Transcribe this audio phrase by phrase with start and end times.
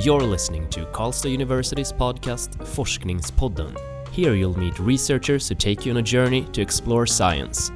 [0.00, 3.76] You're listening to Karlstad University's podcast Forskningspodden.
[4.12, 7.72] Here you'll meet researchers who take you on a journey to explore science.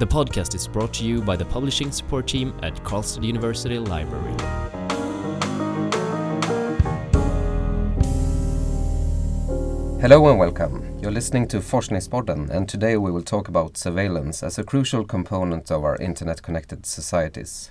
[0.00, 4.34] The podcast is brought to you by the publishing support team at Karlstad University Library.
[10.00, 10.98] Hello and welcome.
[11.00, 15.70] You're listening to Forskningspodden, and today we will talk about surveillance as a crucial component
[15.70, 17.70] of our internet connected societies.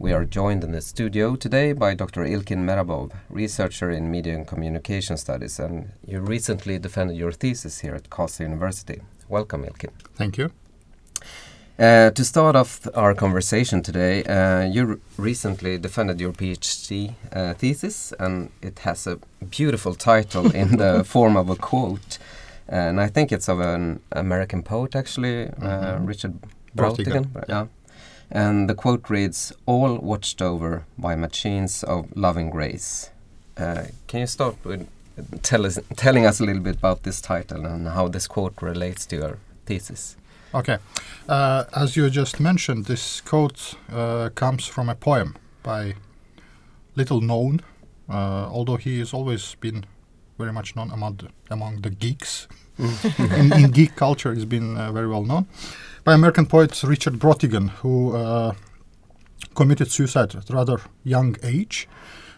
[0.00, 2.24] We are joined in the studio today by Dr.
[2.24, 7.94] Ilkin Mehrabov, researcher in media and communication studies, and you recently defended your thesis here
[7.94, 9.02] at Karlstad University.
[9.28, 9.90] Welcome, Ilkin.
[10.14, 10.52] Thank you.
[11.78, 18.14] Uh, to start off our conversation today, uh, you recently defended your PhD uh, thesis,
[18.18, 19.18] and it has a
[19.50, 22.16] beautiful title in the form of a quote.
[22.68, 26.08] And I think it's of an American poet, actually, mm -hmm.
[26.08, 26.34] Richard
[26.74, 27.26] Brautigan.
[27.48, 27.66] Yeah.
[28.30, 33.10] And the quote reads All watched over by machines of loving grace.
[33.56, 34.88] Uh, can you start with
[35.42, 39.04] tell us, telling us a little bit about this title and how this quote relates
[39.06, 40.16] to your thesis?
[40.54, 40.78] Okay.
[41.28, 45.94] Uh, as you just mentioned, this quote uh, comes from a poem by
[46.96, 47.60] little known,
[48.08, 49.84] uh, although he has always been
[50.38, 52.48] very much known among the, among the geeks.
[53.18, 55.46] in, in, geek culture, he's been uh, very well known
[56.04, 58.54] by American poet Richard Brautigan, who uh,
[59.54, 61.88] committed suicide at a rather young age.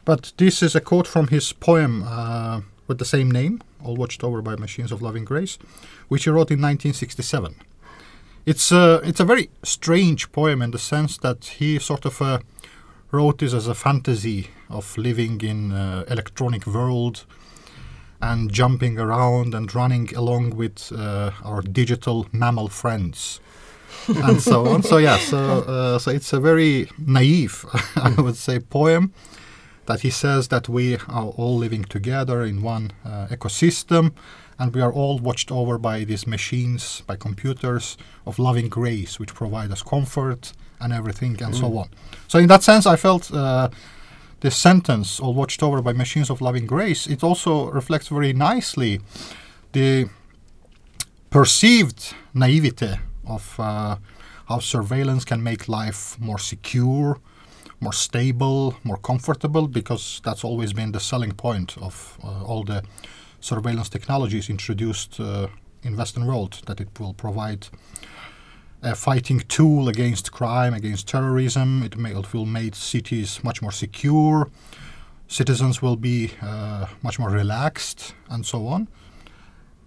[0.05, 4.25] But this is a quote from his poem uh, with the same name, All Watched
[4.25, 5.59] Over by Machines of Loving Grace,
[6.09, 7.55] which he wrote in 1967.
[8.45, 12.41] It's a it's a very strange poem in the sense that he sort of uh,
[13.13, 17.25] wrote this as a fantasy of living in uh, electronic world
[18.21, 23.39] and jumping around and running along with uh, our digital mammal friends
[24.09, 24.83] and so on.
[24.83, 27.65] So yeah, so uh, so it's a very naive,
[27.97, 29.13] I would say, poem
[29.87, 34.13] that he says that we are all living together in one uh, ecosystem
[34.59, 37.97] and we are all watched over by these machines, by computers
[38.27, 41.61] of loving grace, which provide us comfort and everything, and mm.
[41.61, 41.89] so on.
[42.29, 43.71] So, in that sense, I felt uh,
[44.41, 49.01] this sentence, all watched over by machines of loving grace, it also reflects very nicely
[49.73, 50.09] the
[51.31, 53.97] perceived naivete of uh,
[54.49, 57.19] how surveillance can make life more secure,
[57.81, 62.83] more stable, more comfortable, because that's always been the selling point of uh, all the
[63.41, 65.49] surveillance technologies introduced uh,
[65.83, 67.67] in Western world that it will provide
[68.83, 71.83] a fighting tool against crime, against terrorism.
[71.83, 74.51] It, may, it will make cities much more secure.
[75.29, 78.89] Citizens will be uh, much more relaxed, and so on.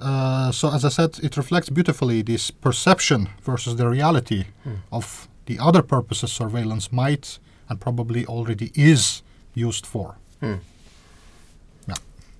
[0.05, 4.77] Uh, so, as I said, it reflects beautifully this perception versus the reality mm.
[4.91, 7.39] of the other purposes surveillance might
[7.69, 9.23] and probably already is
[9.55, 10.17] used for.
[10.41, 10.59] Mm.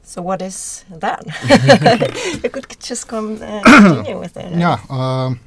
[0.05, 1.25] So what is that?
[2.43, 4.53] you could just come uh, continue with it.
[4.57, 5.39] Yeah, um,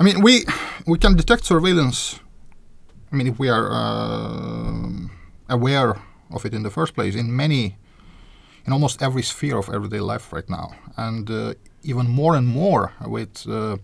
[0.00, 0.44] I mean we
[0.86, 2.18] we can detect surveillance.
[3.12, 4.88] I mean if we are uh,
[5.50, 7.76] aware of it in the first place in many,
[8.66, 12.92] in almost every sphere of everyday life right now, and uh, even more and more
[13.06, 13.76] with uh,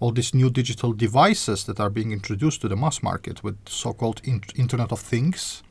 [0.00, 4.20] all these new digital devices that are being introduced to the mass market with so-called
[4.24, 5.62] in Internet of Things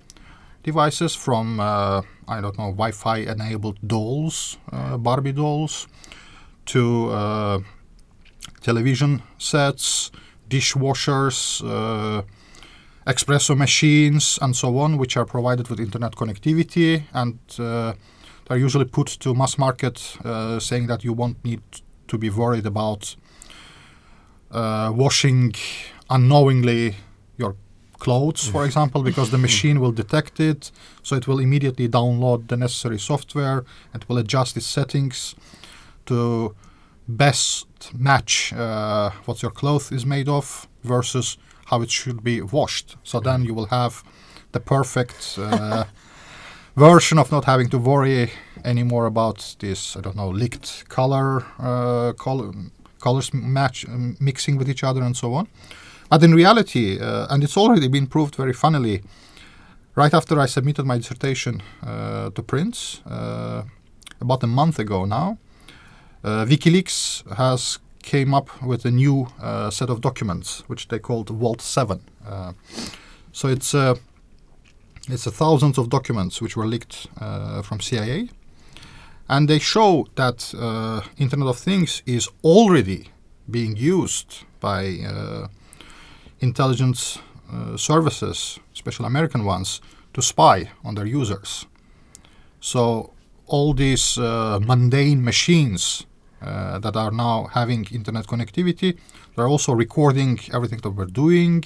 [0.65, 5.87] devices from uh, I don't know Wi-Fi enabled dolls, uh, Barbie dolls,
[6.73, 7.59] to uh,
[8.61, 10.11] television sets,
[10.49, 12.23] dishwashers, uh,
[13.05, 17.93] espresso machines, and so on, which are provided with internet connectivity and uh,
[18.45, 21.61] they're usually put to mass market, uh, saying that you won't need
[22.07, 23.15] to be worried about
[24.51, 25.53] washing
[26.09, 26.95] unknowingly
[27.37, 27.55] your
[27.99, 30.71] clothes, for example, because the machine will detect it,
[31.03, 35.35] so it will immediately download the necessary software and will adjust its settings
[36.05, 36.55] to
[37.07, 42.95] best match uh, what your cloth is made of versus how it should be washed.
[43.03, 44.03] So then you will have
[44.51, 45.85] the perfect uh,
[46.75, 48.31] version of not having to worry
[48.63, 52.51] anymore about this, I don't know, leaked color, uh, color
[52.99, 53.85] colors match
[54.19, 55.47] mixing with each other and so on.
[56.09, 59.03] But in reality, uh, and it's already been proved very funnily,
[59.95, 63.63] right after I submitted my dissertation uh, to Prince uh,
[64.19, 65.37] about a month ago now,
[66.23, 69.27] uh, WikiLeaks has came up with a new
[69.69, 72.01] set of documents which they called Vault 7.
[72.27, 72.53] Uh,
[73.31, 73.73] so it's
[75.09, 77.07] it's thousands of documents which were leaked
[77.63, 78.29] from CIA,
[79.29, 80.53] and they show that
[81.17, 83.09] Internet of Things is already
[83.49, 84.99] being used by
[86.39, 87.19] intelligence
[87.51, 89.81] uh, services, especially American ones,
[90.13, 91.65] to spy on their users.
[92.59, 93.13] So
[93.47, 96.05] all these uh, mundane machines
[96.41, 98.97] uh, that are now having internet connectivity,
[99.35, 101.63] they're also recording everything that we're doing.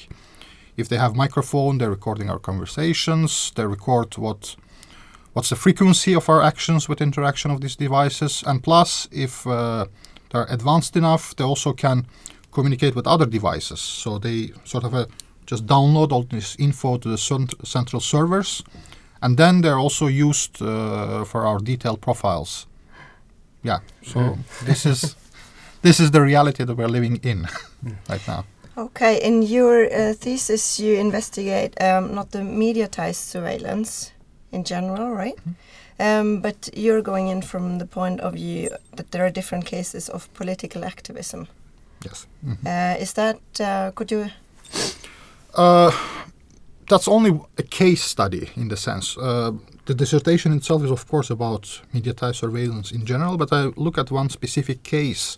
[0.79, 3.51] If they have microphone, they're recording our conversations.
[3.55, 4.55] They record what
[5.33, 8.43] what's the frequency of our actions with interaction of these devices.
[8.47, 9.85] And plus, if uh,
[10.29, 12.07] they're advanced enough, they also can
[12.51, 13.79] communicate with other devices.
[13.79, 15.05] So they sort of uh,
[15.45, 17.17] just download all this info to the
[17.63, 18.63] central servers,
[19.21, 22.67] and then they're also used uh, for our detailed profiles.
[23.63, 23.79] Yeah.
[24.03, 24.65] So mm.
[24.65, 25.15] this is
[25.81, 27.47] this is the reality that we're living in
[28.09, 28.45] right now.
[28.79, 34.13] Okay, in your uh, thesis, you investigate um, not the mediatized surveillance
[34.51, 35.35] in general, right?
[35.45, 36.19] Mm -hmm.
[36.21, 40.09] um, but you're going in from the point of view that there are different cases
[40.09, 41.47] of political activism.
[42.05, 42.27] Yes.
[42.39, 42.95] Mm -hmm.
[42.95, 44.29] uh, is that, uh, could you?
[45.57, 45.93] Uh,
[46.85, 49.19] that's only a case study in the sense.
[49.19, 49.53] Uh,
[49.83, 54.11] the dissertation itself is, of course, about mediatized surveillance in general, but I look at
[54.11, 55.37] one specific case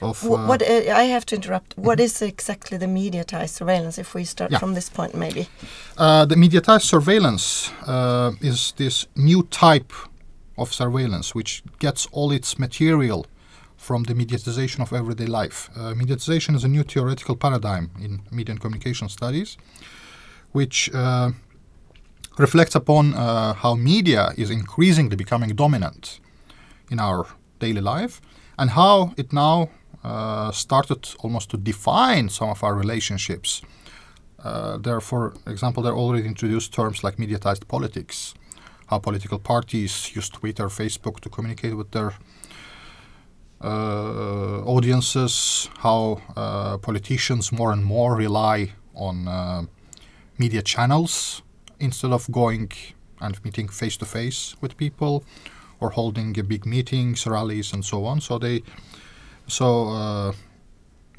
[0.00, 0.24] of.
[0.24, 1.76] Uh, what uh, I have to interrupt.
[1.76, 3.98] What is exactly the mediatized surveillance?
[3.98, 4.58] If we start yeah.
[4.58, 5.48] from this point, maybe.
[5.96, 9.92] Uh, the mediatized surveillance uh, is this new type
[10.56, 13.26] of surveillance which gets all its material
[13.76, 15.70] from the mediatization of everyday life.
[15.76, 19.56] Uh, mediatization is a new theoretical paradigm in media and communication studies,
[20.52, 21.30] which uh,
[22.38, 26.20] reflects upon uh, how media is increasingly becoming dominant
[26.90, 27.26] in our
[27.60, 28.20] daily life
[28.58, 29.70] and how it now
[30.08, 33.62] uh, started almost to define some of our relationships.
[34.42, 38.34] Uh, there, for example, they already introduced terms like mediatized politics,
[38.86, 42.14] how political parties use Twitter, Facebook to communicate with their
[43.62, 49.62] uh, audiences, how uh, politicians more and more rely on uh,
[50.38, 51.42] media channels
[51.80, 52.72] instead of going
[53.20, 55.22] and meeting face to face with people
[55.80, 58.20] or holding big meetings, rallies, and so on.
[58.20, 58.62] So they,
[59.48, 60.32] so uh,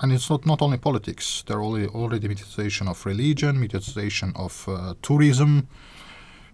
[0.02, 1.44] and it's not, not only politics.
[1.46, 5.68] There are already, already mediatization of religion, mediatization of uh, tourism,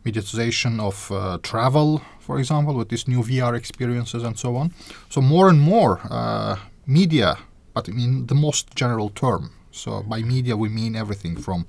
[0.05, 4.73] mediatization of uh, travel, for example, with these new VR experiences and so on.
[5.09, 6.57] So more and more uh,
[6.87, 7.37] media,
[7.73, 9.51] but in the most general term.
[9.71, 11.67] So by media we mean everything from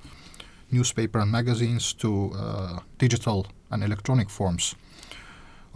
[0.71, 4.75] newspaper and magazines to uh, digital and electronic forms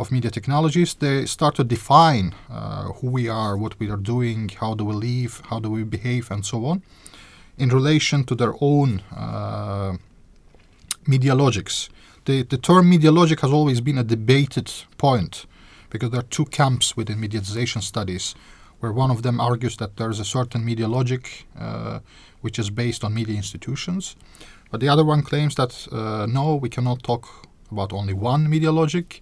[0.01, 0.93] of media technologies.
[0.93, 4.93] They start to define uh, who we are, what we are doing, how do we
[4.93, 6.83] live, how do we behave, and so on,
[7.57, 9.93] in relation to their own uh,
[11.07, 11.89] media logics
[12.25, 15.45] the, the term media logic has always been a debated point
[15.89, 18.35] because there are two camps within mediatization studies
[18.79, 21.99] where one of them argues that there is a certain media logic uh,
[22.41, 24.15] which is based on media institutions
[24.69, 28.71] but the other one claims that uh, no we cannot talk about only one media
[28.71, 29.21] logic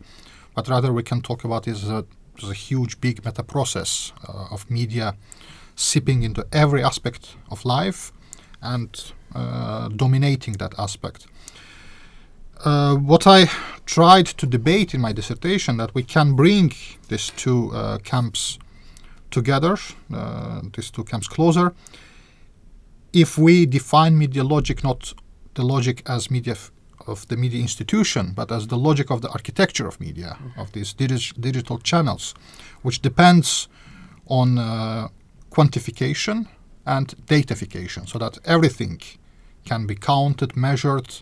[0.59, 2.03] but rather we can talk about it as a,
[2.43, 5.15] a huge big meta process uh, of media
[5.77, 8.11] seeping into every aspect of life
[8.61, 11.27] and uh, dominating that aspect.
[12.65, 13.49] Uh, what I
[13.85, 16.73] tried to debate in my dissertation that we can bring
[17.07, 18.59] these two uh, camps
[19.31, 19.77] together,
[20.13, 21.73] uh, these two camps closer,
[23.13, 25.13] if we define media logic not
[25.53, 26.69] the logic as media f-
[27.07, 30.93] of the media institution, but as the logic of the architecture of media, of these
[30.93, 32.33] digi- digital channels,
[32.81, 33.67] which depends
[34.27, 35.07] on uh,
[35.51, 36.47] quantification
[36.85, 39.01] and datafication, so that everything
[39.65, 41.21] can be counted, measured,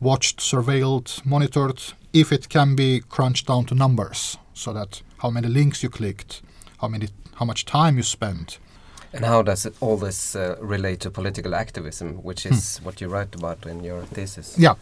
[0.00, 5.48] watched, surveilled, monitored, if it can be crunched down to numbers, so that how many
[5.48, 6.42] links you clicked,
[6.78, 8.58] how many, how much time you spent.
[9.12, 12.84] And how does it, all this uh, relate to political activism, which is hmm.
[12.84, 14.58] what you write about in your thesis?
[14.58, 14.74] Yeah.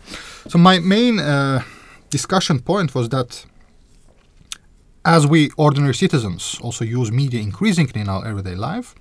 [0.48, 1.62] So my main uh,
[2.10, 3.46] discussion point was that
[5.04, 8.94] as we ordinary citizens also use media increasingly in our everyday life,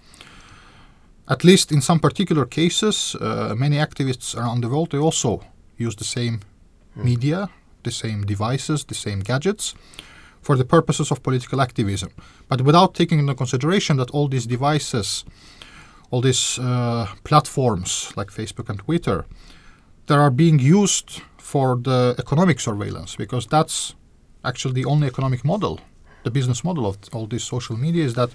[1.30, 5.42] at least in some particular cases, uh, many activists around the world they also
[5.77, 6.39] use the same
[6.98, 7.03] mm.
[7.03, 7.50] media,
[7.84, 9.75] the same devices, the same gadgets
[10.44, 12.10] for the purposes of political activism,
[12.50, 15.26] but without taking into consideration that all these devices,
[16.12, 19.26] all these uh, platforms like Facebook and Twitter,
[20.08, 23.96] that are being used for the economic surveillance because that's
[24.44, 25.80] actually the only economic model,
[26.24, 28.30] the business model of all these social media is that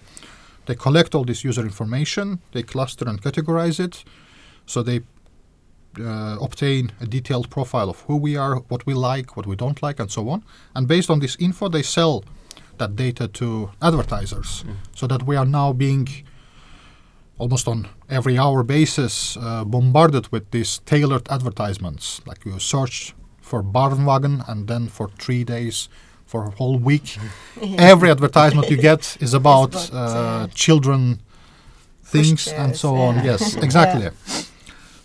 [0.67, 4.05] they collect all this user information, they cluster and categorize it,
[4.67, 5.00] so they
[6.00, 9.83] uh, obtain a detailed profile of who we are, what we like, what we don't
[9.83, 10.45] like, and so on.
[10.75, 12.25] And based on this info, they sell
[12.78, 14.76] that data to advertisers, mm.
[14.95, 16.09] so that we are now being
[17.38, 22.21] almost on every hour basis uh, bombarded with these tailored advertisements.
[22.26, 25.88] Like you search for Barnwagen and then for three days
[26.26, 27.17] for a whole week.
[27.78, 31.21] Every advertisement you get is about, about, uh, children
[32.02, 33.17] things and pushchairs, so on.
[33.17, 33.25] yeah.
[33.25, 34.11] Yes, exactly.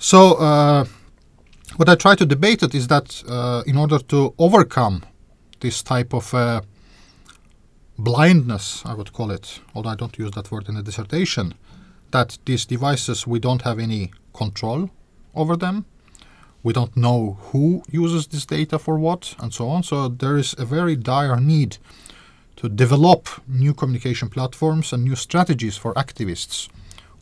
[0.04, 0.84] So uh,
[1.78, 5.06] what I try to debate it is that uh, in order to overcome
[5.62, 6.60] this type of uh,
[7.98, 11.54] blindness, I would call it, although I don't use that word in the dissertation,
[12.12, 14.90] that these devices we don't have any control
[15.36, 15.86] over them.
[16.64, 19.84] We don't know who uses this data for what and so on.
[19.84, 21.78] So there is a very dire need
[22.58, 26.68] to develop new communication platforms and new strategies for activists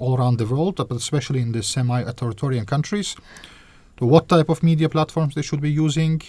[0.01, 3.15] all around the world, but especially in the semi-authoritarian countries,
[3.97, 6.21] to what type of media platforms they should be using,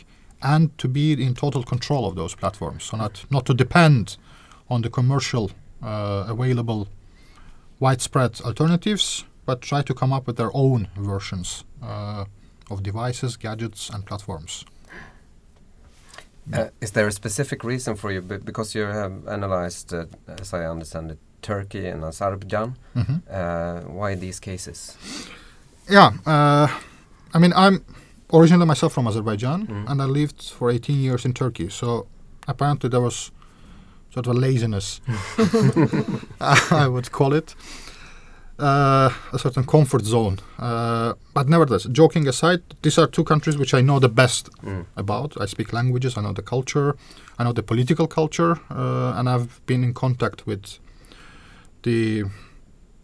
[0.43, 4.17] and to be in total control of those platforms, so not not to depend
[4.69, 5.51] on the commercial
[5.83, 6.87] uh, available
[7.81, 12.25] widespread alternatives, but try to come up with their own versions uh,
[12.71, 14.65] of devices, gadgets, and platforms.
[16.53, 18.21] Uh, is there a specific reason for you?
[18.21, 20.07] Be- because you have analyzed, uh,
[20.41, 22.77] as I understand it, Turkey and Azerbaijan.
[22.95, 23.21] Mhm.
[23.31, 24.97] Uh, why these cases?
[25.91, 26.69] Yeah, uh,
[27.35, 27.85] I mean, I'm
[28.33, 29.91] originally myself from Azerbaijan, Mhm.
[29.91, 31.69] and I lived for 18 years in Turkey.
[31.71, 32.07] So
[32.49, 33.31] apparently there was
[34.15, 35.01] sort of a laziness,
[36.71, 37.55] I would call it,
[38.59, 40.39] uh, a certain comfort zone.
[40.59, 44.85] Uh, but nevertheless, joking aside, these are two countries which I know the best Mm.
[44.97, 45.37] about.
[45.41, 46.95] I speak languages, I know the culture,
[47.39, 50.79] I know the political culture, uh, and I've been in contact with
[51.83, 52.25] the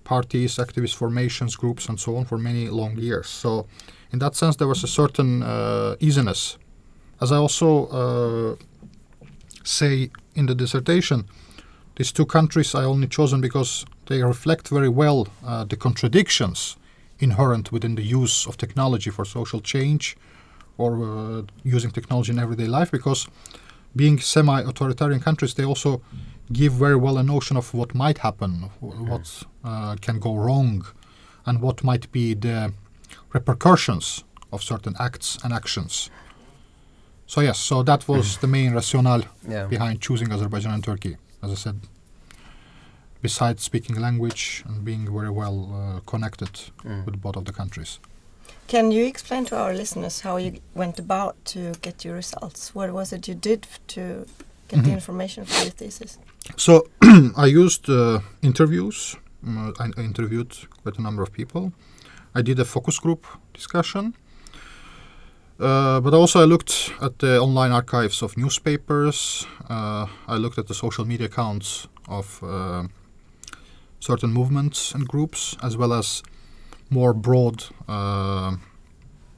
[0.04, 3.28] parties, activist formations, groups, and so on for many long years.
[3.28, 3.66] So,
[4.12, 6.58] in that sense, there was a certain uh, easiness.
[7.20, 8.56] As I also uh,
[9.64, 11.24] say in the dissertation,
[11.96, 16.76] these two countries I only chosen because they reflect very well uh, the contradictions
[17.18, 20.16] inherent within the use of technology for social change
[20.76, 23.26] or uh, using technology in everyday life because
[23.96, 26.00] being semi-authoritarian countries they also
[26.52, 30.86] give very well a notion of what might happen wh- what uh, can go wrong
[31.46, 32.72] and what might be the
[33.34, 36.10] repercussions of certain acts and actions
[37.26, 39.66] so yes so that was the main rationale Yeah.
[39.66, 41.16] behind choosing Azerbaijan and Turkey.
[41.42, 41.76] As I said,
[43.22, 46.50] besides speaking language and being very well uh, connected
[46.84, 47.04] Mm.
[47.06, 47.98] with both of the countries.
[48.66, 52.74] Can you explain to our listeners how you went about to get your results?
[52.74, 54.26] What was it you did to
[54.68, 54.94] get the Mhm.
[54.94, 56.18] information for your thesis?
[56.56, 56.72] So
[57.36, 59.16] I used uh, interviews.
[59.46, 61.72] Mm, I, I interviewed quite a number of people.
[62.34, 64.14] I did a focus group discussion.
[65.60, 69.46] Uh, but also I looked at the online archives of newspapers.
[69.68, 72.84] Uh, I looked at the social media accounts of uh,
[74.00, 76.22] certain movements and groups, as well as
[76.90, 78.52] more broad uh,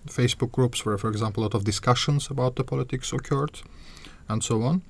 [0.07, 3.63] Facebook groups where, for example, a lot of discussions about the politics occurred,
[4.29, 4.83] and so on.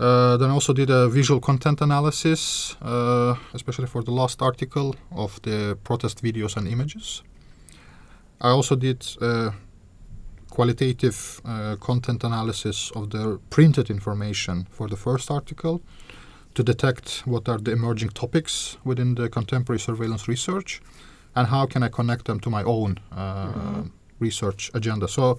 [0.00, 5.38] Uh, then also did a visual content analysis, uh, especially for the last article of
[5.42, 7.22] the protest videos and images.
[8.40, 9.04] I also did
[10.50, 15.80] qualitative uh, content analysis of the printed information for the first article
[16.54, 20.82] to detect what are the emerging topics within the contemporary surveillance research
[21.36, 23.84] and how can I connect them to my own uh,
[24.20, 25.08] research agenda.
[25.08, 25.38] So,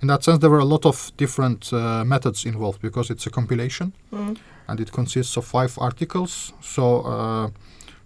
[0.00, 3.30] in that sense, there were a lot of different uh, methods involved because it's a
[3.30, 4.36] compilation Mm.
[4.68, 6.52] and it consists of five articles.
[6.60, 7.50] So, uh,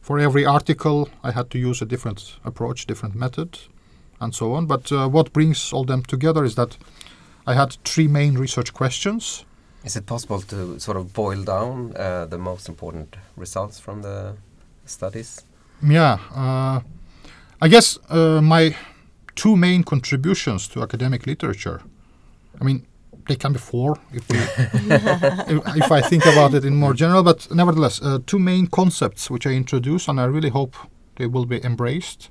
[0.01, 3.59] for every article, I had to use a different approach, different method,
[4.21, 4.67] and so on.
[4.67, 6.77] But uh, what brings all them together is that
[7.47, 9.45] I had three main research questions.
[9.85, 14.35] Is it possible to sort of boil down uh, the most important results from the
[14.87, 15.45] studies?
[15.83, 16.81] Yeah, uh,
[17.61, 18.77] I guess uh, my
[19.35, 21.83] two main contributions to academic literature.
[22.61, 22.87] I mean,
[23.29, 24.39] they can be four if, we,
[25.81, 29.47] if, I think about it in more general, but nevertheless, uh, two main concepts which
[29.47, 30.77] I introduce, and I really hope
[31.17, 32.31] they will be embraced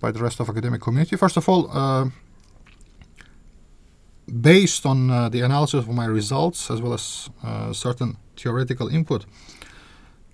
[0.00, 1.16] by the rest of academic community.
[1.16, 2.08] First of all, uh,
[4.40, 9.26] based on uh, the analysis of my results as well as uh, certain theoretical input,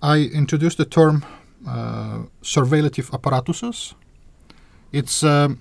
[0.01, 1.25] I introduced the term
[1.67, 3.95] uh, surveillative apparatuses.
[4.91, 5.59] It's um,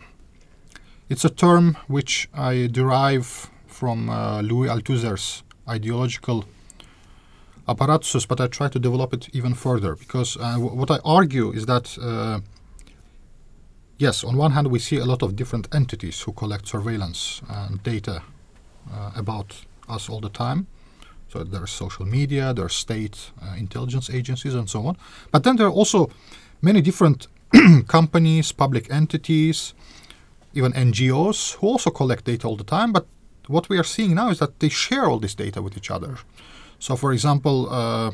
[1.08, 6.44] it's a term which I derive from uh, Louis Althusser's ideological
[7.68, 11.66] apparatuses, but I try to develop it even further because uh, what I argue is
[11.66, 12.40] that uh,
[13.98, 17.82] yes, on one hand we see a lot of different entities who collect surveillance and
[17.82, 18.22] data
[18.92, 20.66] uh, about us all the time.
[21.28, 24.96] So there's social media, there's state uh, intelligence agencies, and so on.
[25.32, 26.10] But then there are also
[26.62, 27.26] many different
[27.86, 29.74] companies, public entities,
[30.54, 32.92] even NGOs who also collect data all the time.
[32.92, 33.06] But
[33.46, 36.18] what we are seeing now is that they share all this data with each other.
[36.78, 38.12] So, for example, uh,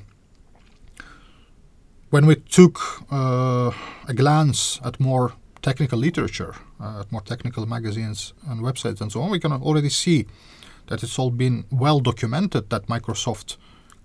[2.10, 2.78] when we took
[3.10, 3.70] uh,
[4.06, 9.22] a glance at more technical literature, uh, at more technical magazines and websites and so
[9.22, 10.26] on, we can already see
[10.88, 13.56] that it's all been well documented that Microsoft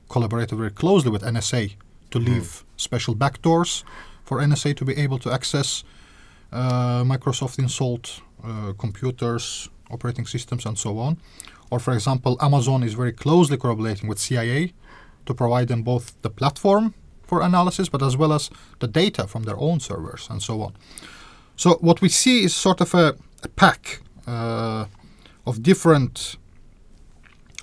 [0.10, 1.76] collaborated very closely with NSA
[2.12, 3.84] to leave special backdoors
[4.28, 5.84] for NSA to be able to access
[6.52, 11.18] uh, Microsoft installed uh, computers, operating systems, and so on.
[11.72, 14.74] Or, for example, Amazon is very closely collaborating with CIA
[15.26, 16.94] to provide them both the platform
[17.24, 20.74] for analysis, but as well as the data from their own servers and so on.
[21.56, 24.86] So, what we see is sort of a, a pack uh,
[25.46, 26.38] of different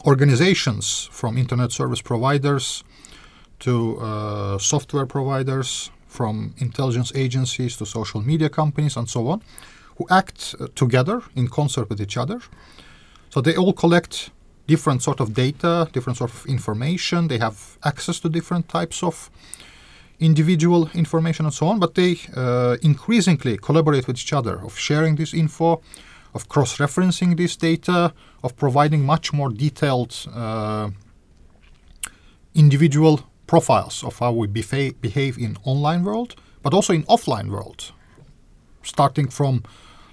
[0.06, 2.84] organizations from internet service providers
[3.60, 9.38] to uh, software providers, from intelligence agencies to social media companies and so on,
[9.96, 12.38] who act uh, together in concert with each other.
[13.30, 14.30] So they all collect
[14.66, 17.28] different sort of data, different sort of information.
[17.28, 19.30] They have access to different types of
[20.20, 25.16] individual information and so on, but they uh, increasingly collaborate with each other of sharing
[25.16, 25.82] this info,
[26.32, 30.88] of cross-referencing this data, of providing much more detailed uh,
[32.54, 37.92] individual profiles of how we befa- behave in online world, but also in offline world,
[38.82, 39.62] starting from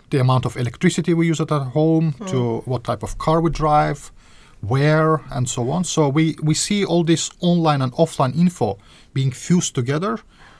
[0.09, 3.49] the amount of electricity we use at our home to what type of car we
[3.49, 4.11] drive,
[4.59, 5.83] where, and so on.
[5.83, 8.77] So we, we see all this online and offline info
[9.13, 10.19] being fused together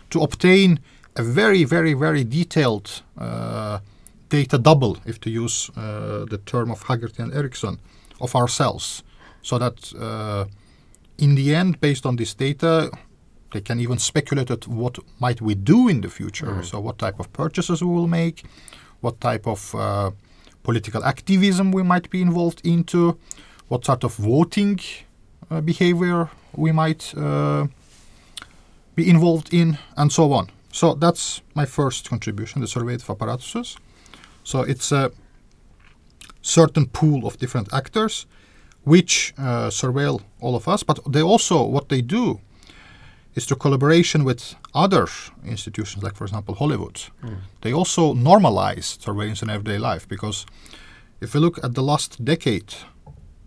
[0.09, 0.79] to obtain
[1.15, 3.79] a very, very, very detailed uh,
[4.29, 7.79] data double, if to use uh, the term of Haggerty and Ericson,
[8.21, 9.03] of ourselves.
[9.41, 10.45] So that uh,
[11.17, 12.91] in the end, based on this data,
[13.51, 16.63] they can even speculate at what might we do in the future.
[16.63, 18.43] So what type of purchases we will make,
[19.01, 20.11] what type of uh,
[20.63, 23.17] political activism we might be involved into,
[23.67, 24.79] what sort of voting
[25.49, 27.67] uh, behavior we might uh,
[28.95, 30.49] be involved in, and so on.
[30.71, 33.77] So that's my first contribution, the surveillative apparatuses.
[34.43, 35.11] So it's a
[36.41, 38.25] certain pool of different actors
[38.83, 42.39] which uh, surveil all of us, but they also, what they do
[43.35, 45.07] is through collaboration with other
[45.45, 47.01] institutions, like, for example, Hollywood.
[47.61, 50.45] They also normalize surveillance in everyday life because
[51.21, 52.73] if we look at the last decade,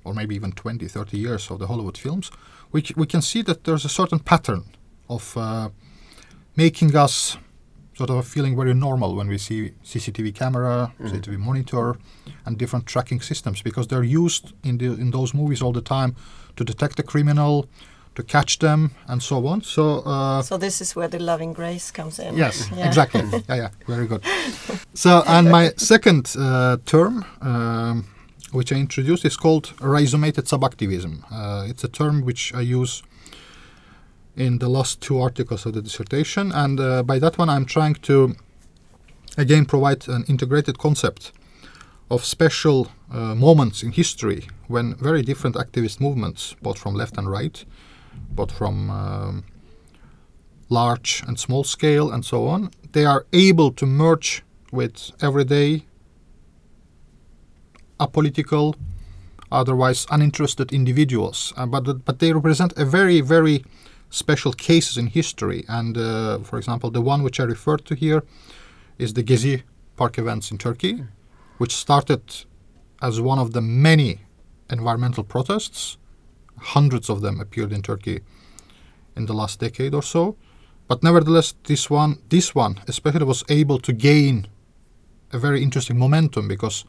[0.05, 2.31] or maybe even 20, 30 years of the Hollywood films,
[2.73, 4.65] we, c- we can see that there's a certain pattern
[5.09, 5.69] of uh,
[6.57, 7.37] making us
[7.97, 11.97] sort of feeling very normal when we see CCTV camera, CCTV monitor,
[12.45, 16.15] and different tracking systems because they're used in the in those movies all the time
[16.57, 17.67] to detect the criminal,
[18.15, 19.63] to catch them, and so on.
[19.63, 20.03] So.
[20.07, 22.37] Uh, So this is where the loving grace comes in.
[22.37, 22.87] Yes, Yeah.
[22.87, 23.21] exactly.
[23.49, 24.23] yeah, yeah, very good.
[24.95, 28.05] So, and my second uh, term, um,
[28.53, 31.25] which I introduced, is called rhizomated subactivism.
[31.31, 33.03] Uh, it's a term which I use
[34.37, 37.95] in the last two articles of the dissertation, and uh, by that one, I'm trying
[37.95, 38.35] to
[39.37, 41.33] again provide an integrated concept
[42.11, 47.31] of special uh, moments in history when very different activist movements, both from left and
[47.31, 47.65] right,
[48.31, 49.45] both from um,
[50.69, 54.43] large and small scale and so on, they are able to merge
[54.73, 55.85] with everyday
[58.01, 58.75] apolitical,
[59.51, 61.53] otherwise uninterested individuals.
[61.57, 63.65] Uh, but but they represent a very very
[64.15, 65.65] special cases in history.
[65.69, 68.23] And uh, for example, the one which I referred to here
[68.97, 69.63] is the Gezi
[69.97, 71.05] Park events in Turkey,
[71.59, 72.23] which started
[73.03, 74.21] as one of the many
[74.71, 75.99] environmental protests.
[76.59, 78.21] Hundreds of them appeared in Turkey
[79.17, 80.37] in the last decade or so.
[80.87, 84.47] But nevertheless, this one, this one especially was able to gain
[85.33, 86.85] a very interesting momentum because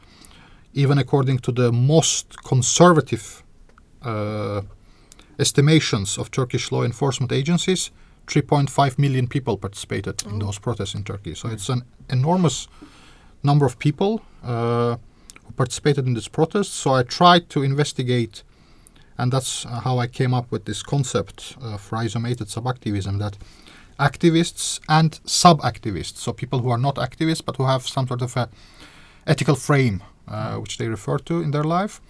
[0.74, 3.44] even according to the most conservative
[4.04, 4.62] uh,
[5.40, 7.92] estimations of Turkish law enforcement agencies,
[8.28, 11.36] 3.5 million people participated in those protests in Turkey.
[11.36, 12.68] So it's an enormous
[13.44, 14.98] number of people uh,
[15.46, 16.74] who participated in this protest.
[16.74, 18.44] So I tried to investigate,
[19.18, 23.38] and that's uh, how I came up with this concept of rhizomated subactivism that
[24.00, 28.36] activists and sub-activists, so people who are not activists but who have some sort of
[28.36, 28.50] a
[29.26, 32.02] ethical frame uh, which they refer to in their life,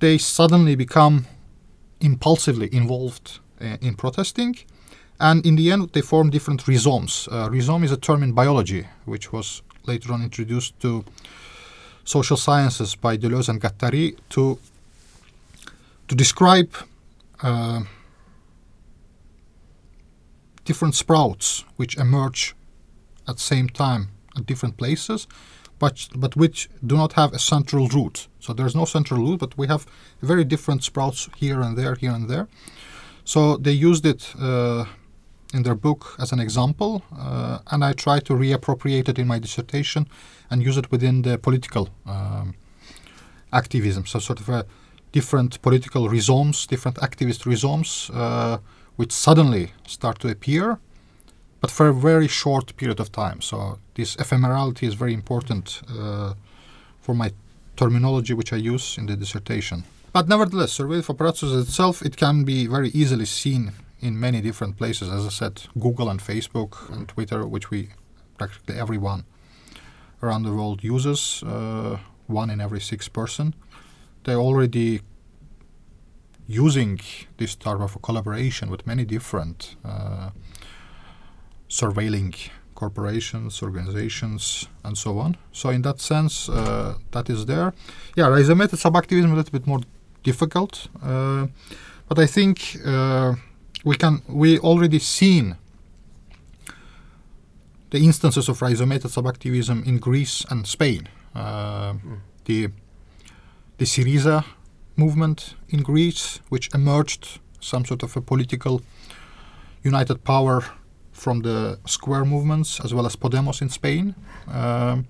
[0.00, 1.26] they suddenly become
[2.00, 4.56] impulsively involved uh, in protesting.
[5.18, 7.28] And in the end, they form different rhizomes.
[7.30, 11.04] Uh, rhizome is a term in biology, which was later on introduced to
[12.04, 14.58] social sciences by Deleuze and Guattari to
[16.08, 16.74] to describe
[17.42, 17.82] uh,
[20.64, 22.54] different sprouts which emerge
[23.28, 25.28] at the same time at different places,
[25.80, 28.28] but but which do not have a central root.
[28.38, 29.84] So there's no central root, but we have
[30.22, 32.46] very different sprouts here and there, here and there.
[33.24, 34.84] So they used it uh,
[35.52, 39.38] in their book as an example, uh, and I tried to reappropriate it in my
[39.40, 40.06] dissertation
[40.50, 42.54] and use it within the political um,
[43.52, 44.06] activism.
[44.06, 44.64] So sort of a
[45.12, 48.58] different political rhizomes, different activist rhizomes, uh,
[48.96, 50.78] which suddenly start to appear,
[51.60, 53.40] but for a very short period of time.
[53.40, 56.34] So this ephemerality is very important uh,
[57.00, 57.32] for my
[57.76, 59.84] terminology, which I use in the dissertation.
[60.12, 65.08] But nevertheless, surveillance apparatus itself, it can be very easily seen in many different places.
[65.08, 67.90] As I said, Google and Facebook and Twitter, which we
[68.38, 69.24] practically everyone
[70.22, 73.54] around the world uses, uh, one in every six person.
[74.24, 75.00] They're already
[76.46, 77.00] using
[77.36, 80.30] this type of collaboration with many different uh,
[81.70, 82.34] surveilling
[82.74, 85.36] corporations, organizations, and so on.
[85.52, 87.72] So in that sense, uh, that is there.
[88.16, 89.80] Yeah, rhizomated subactivism a little bit more
[90.22, 91.46] difficult, uh,
[92.08, 93.34] but I think uh,
[93.84, 95.56] we can we already seen
[97.90, 101.08] the instances of rhizomated subactivism in Greece and Spain.
[101.34, 102.18] Uh, mm.
[102.44, 102.68] The
[103.78, 104.44] the Syriza
[104.96, 108.80] movement in Greece, which emerged some sort of a political
[109.84, 110.64] united power
[111.20, 114.14] from the square movements, as well as Podemos in Spain,
[114.48, 115.06] um,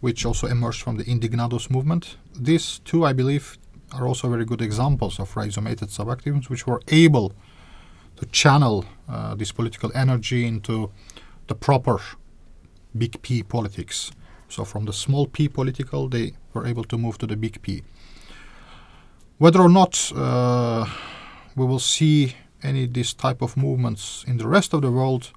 [0.00, 2.16] which also emerged from the Indignados movement.
[2.34, 3.58] These two, I believe,
[3.92, 7.34] are also very good examples of rhizomated subactivisms, which were able
[8.16, 10.90] to channel uh, this political energy into
[11.46, 11.98] the proper
[12.96, 14.12] big P politics.
[14.48, 17.82] So from the small p political, they were able to move to the big P.
[19.38, 20.86] Whether or not uh,
[21.56, 25.30] we will see any this type of movements in the rest of the world,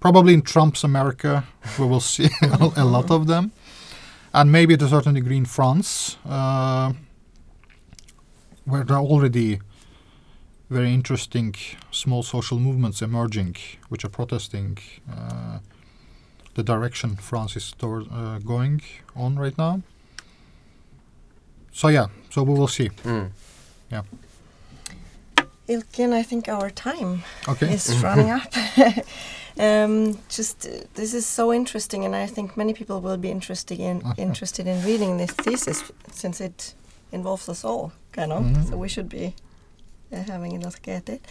[0.00, 1.44] probably in Trump's America,
[1.78, 2.28] we will see
[2.76, 3.52] a lot of them,
[4.32, 6.92] and maybe to a certain degree in France, uh,
[8.64, 9.60] where there are already
[10.70, 11.54] very interesting
[11.90, 13.56] small social movements emerging,
[13.88, 14.78] which are protesting
[15.12, 15.58] uh,
[16.54, 18.80] the direction France is toward, uh, going
[19.16, 19.82] on right now.
[21.72, 22.90] So yeah, so we will see.
[23.04, 23.30] Mm.
[23.90, 24.02] Yeah.
[25.70, 27.72] Ilkin, I think our time okay.
[27.72, 28.52] is running up.
[29.58, 33.78] um, just uh, this is so interesting, and I think many people will be interested
[33.78, 34.14] in uh-huh.
[34.18, 36.74] interested in reading this thesis since it
[37.12, 38.42] involves us all, kind of.
[38.42, 38.70] Mm-hmm.
[38.70, 39.34] So we should be
[40.12, 41.24] uh, having a look at it.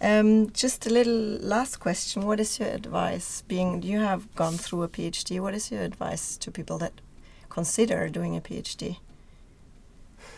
[0.00, 3.42] Um, just a little last question: What is your advice?
[3.48, 6.92] Being you have gone through a PhD, what is your advice to people that
[7.48, 8.98] consider doing a PhD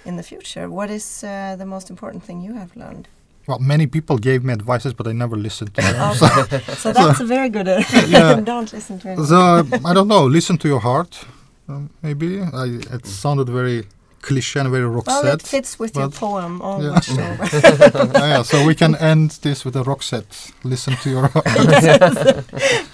[0.07, 0.71] in the future?
[0.71, 3.09] What is uh, the most important thing you have learned?
[3.47, 6.15] Well, many people gave me advices, but I never listened to them.
[6.15, 6.27] so,
[6.75, 7.69] so, that's a very good.
[7.69, 8.41] Uh, yeah.
[8.45, 9.27] don't listen to anyone.
[9.27, 10.27] So I don't know.
[10.27, 11.25] Listen to your heart.
[11.69, 13.87] Um, maybe I, it sounded very
[14.21, 15.25] cliche and very Roxette.
[15.25, 17.01] Well, it fits with your poem yeah.
[18.15, 20.53] yeah, so we can end this with a Roxette.
[20.63, 21.47] Listen to your heart.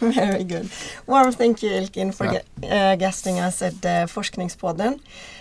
[0.00, 0.70] very good.
[1.06, 2.92] Well, thank you, Ilkin, for yeah.
[2.92, 5.00] uh, guesting us at uh, Forskningspodden.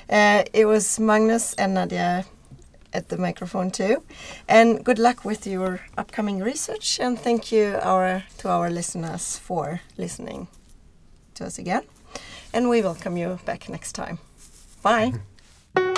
[0.10, 2.26] Uh, it was Magnus and Nadia
[2.98, 4.04] at the microphone too.
[4.48, 7.00] And good luck with your upcoming research.
[7.00, 10.48] And thank you our, to our listeners for listening
[11.36, 11.84] to us again.
[12.54, 14.20] And we welcome you back next time.
[14.82, 15.14] Bye.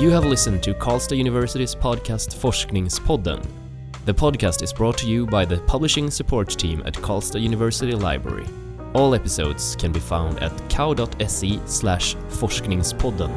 [0.00, 3.46] You have listened to Karlstad University's podcast Forskningspodden.
[4.06, 8.46] The podcast is brought to you by the publishing support team at Karlstad University Library.
[8.92, 13.30] All episodes can be found at cow.se slash forskningspodden.